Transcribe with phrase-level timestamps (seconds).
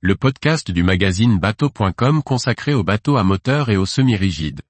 [0.00, 4.60] le podcast du magazine bateau.com consacré aux bateaux à moteur et aux semi-rigides.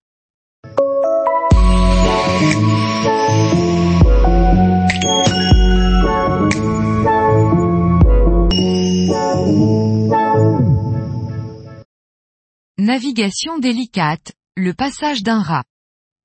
[12.79, 15.65] Navigation délicate, le passage d'un rat.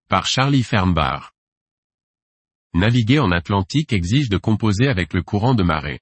[0.08, 1.34] Par Charlie Fernbar.
[2.74, 6.00] Naviguer en Atlantique exige de composer avec le courant de marée.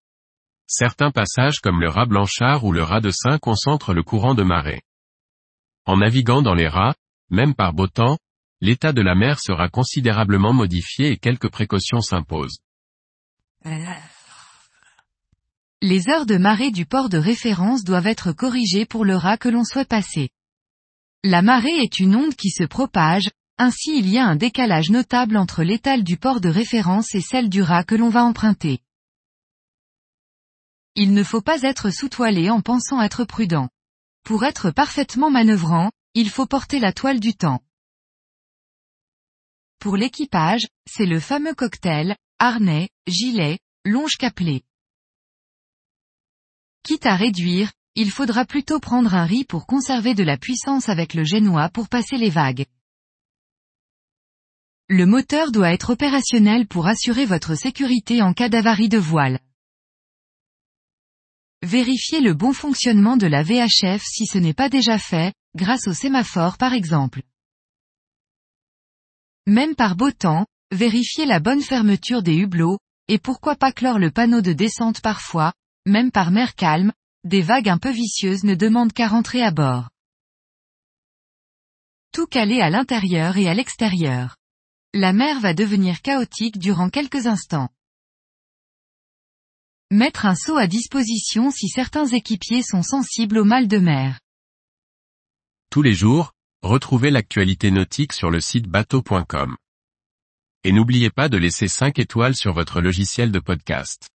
[0.73, 4.43] Certains passages comme le rat blanchard ou le rat de Saint concentrent le courant de
[4.43, 4.81] marée.
[5.85, 6.95] En naviguant dans les rats,
[7.29, 8.17] même par beau temps,
[8.61, 12.59] l'état de la mer sera considérablement modifié et quelques précautions s'imposent.
[15.81, 19.49] Les heures de marée du port de référence doivent être corrigées pour le rat que
[19.49, 20.29] l'on souhaite passer.
[21.25, 25.35] La marée est une onde qui se propage, ainsi il y a un décalage notable
[25.35, 28.79] entre l'étale du port de référence et celle du rat que l'on va emprunter.
[30.95, 33.69] Il ne faut pas être sous-toilé en pensant être prudent.
[34.23, 37.61] Pour être parfaitement manœuvrant, il faut porter la toile du temps.
[39.79, 44.63] Pour l'équipage, c'est le fameux cocktail, harnais, gilet, longe caplé.
[46.83, 51.13] Quitte à réduire, il faudra plutôt prendre un riz pour conserver de la puissance avec
[51.13, 52.65] le génois pour passer les vagues.
[54.89, 59.39] Le moteur doit être opérationnel pour assurer votre sécurité en cas d'avarie de voile.
[61.63, 65.93] Vérifiez le bon fonctionnement de la VHF si ce n'est pas déjà fait, grâce au
[65.93, 67.21] sémaphore par exemple.
[69.45, 74.09] Même par beau temps, vérifiez la bonne fermeture des hublots, et pourquoi pas clore le
[74.09, 75.53] panneau de descente parfois,
[75.85, 79.89] même par mer calme, des vagues un peu vicieuses ne demandent qu'à rentrer à bord.
[82.11, 84.37] Tout caler à l'intérieur et à l'extérieur.
[84.93, 87.69] La mer va devenir chaotique durant quelques instants.
[89.93, 94.21] Mettre un seau à disposition si certains équipiers sont sensibles au mal de mer.
[95.69, 99.57] Tous les jours, retrouvez l'actualité nautique sur le site bateau.com.
[100.63, 104.07] Et n'oubliez pas de laisser 5 étoiles sur votre logiciel de podcast.